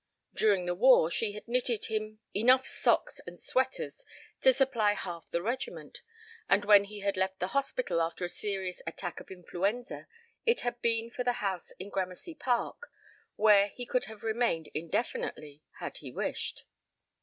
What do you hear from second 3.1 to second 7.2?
and sweaters to supply half his regiment; and when he had